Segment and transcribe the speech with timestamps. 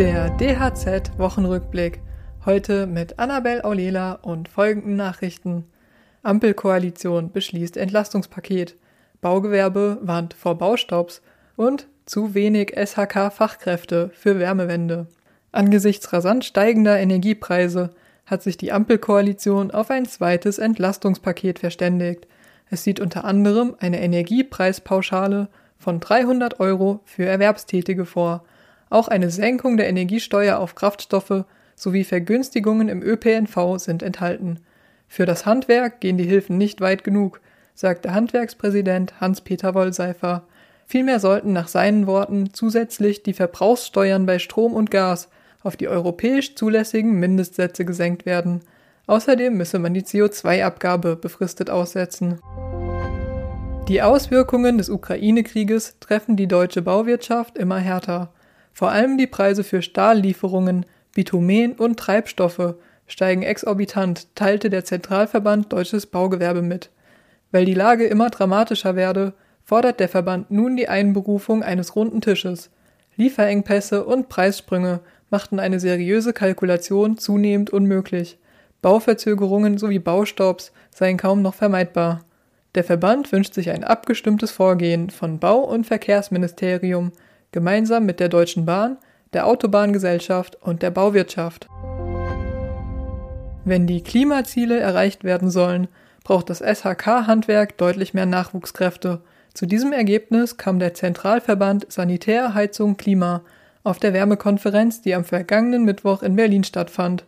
[0.00, 2.00] Der DHZ-Wochenrückblick.
[2.46, 5.66] Heute mit Annabel Aulela und folgenden Nachrichten.
[6.22, 8.78] Ampelkoalition beschließt Entlastungspaket.
[9.20, 11.20] Baugewerbe warnt vor Baustopps
[11.54, 15.06] und zu wenig SHK-Fachkräfte für Wärmewende.
[15.52, 17.90] Angesichts rasant steigender Energiepreise
[18.24, 22.26] hat sich die Ampelkoalition auf ein zweites Entlastungspaket verständigt.
[22.70, 28.44] Es sieht unter anderem eine Energiepreispauschale von 300 Euro für Erwerbstätige vor
[28.90, 31.44] auch eine Senkung der Energiesteuer auf Kraftstoffe
[31.76, 34.58] sowie Vergünstigungen im ÖPNV sind enthalten.
[35.08, 37.40] Für das Handwerk gehen die Hilfen nicht weit genug,
[37.74, 40.42] sagte Handwerkspräsident Hans-Peter Wollseifer.
[40.86, 45.28] Vielmehr sollten nach seinen Worten zusätzlich die Verbrauchssteuern bei Strom und Gas
[45.62, 48.60] auf die europäisch zulässigen Mindestsätze gesenkt werden.
[49.06, 52.40] Außerdem müsse man die CO2-Abgabe befristet aussetzen.
[53.88, 58.32] Die Auswirkungen des Ukraine-Krieges treffen die deutsche Bauwirtschaft immer härter.
[58.72, 62.74] Vor allem die Preise für Stahllieferungen, Bitumen und Treibstoffe
[63.06, 66.90] steigen exorbitant, teilte der Zentralverband Deutsches Baugewerbe mit.
[67.50, 72.70] Weil die Lage immer dramatischer werde, fordert der Verband nun die Einberufung eines runden Tisches.
[73.16, 78.38] Lieferengpässe und Preissprünge machten eine seriöse Kalkulation zunehmend unmöglich.
[78.82, 82.24] Bauverzögerungen sowie Baustopps seien kaum noch vermeidbar.
[82.74, 87.12] Der Verband wünscht sich ein abgestimmtes Vorgehen von Bau- und Verkehrsministerium,
[87.52, 88.98] gemeinsam mit der Deutschen Bahn,
[89.32, 91.68] der Autobahngesellschaft und der Bauwirtschaft.
[93.64, 95.88] Wenn die Klimaziele erreicht werden sollen,
[96.24, 99.20] braucht das SHK-Handwerk deutlich mehr Nachwuchskräfte.
[99.54, 103.42] Zu diesem Ergebnis kam der Zentralverband Sanitär, Heizung, Klima
[103.82, 107.24] auf der Wärmekonferenz, die am vergangenen Mittwoch in Berlin stattfand.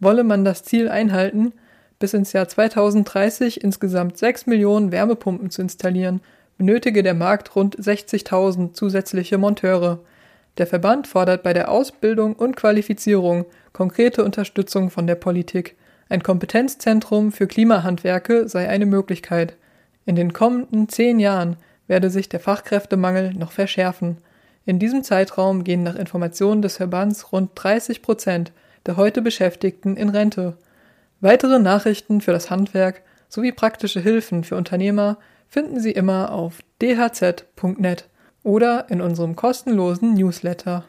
[0.00, 1.52] Wolle man das Ziel einhalten,
[1.98, 6.20] bis ins Jahr 2030 insgesamt 6 Millionen Wärmepumpen zu installieren,
[6.60, 10.00] benötige der Markt rund 60.000 zusätzliche Monteure.
[10.58, 15.76] Der Verband fordert bei der Ausbildung und Qualifizierung konkrete Unterstützung von der Politik.
[16.10, 19.56] Ein Kompetenzzentrum für Klimahandwerke sei eine Möglichkeit.
[20.04, 24.18] In den kommenden zehn Jahren werde sich der Fachkräftemangel noch verschärfen.
[24.66, 28.52] In diesem Zeitraum gehen nach Informationen des Verbands rund 30 Prozent
[28.84, 30.58] der heute Beschäftigten in Rente.
[31.22, 35.16] Weitere Nachrichten für das Handwerk sowie praktische Hilfen für Unternehmer
[35.50, 38.08] finden Sie immer auf dhz.net
[38.42, 40.84] oder in unserem kostenlosen Newsletter.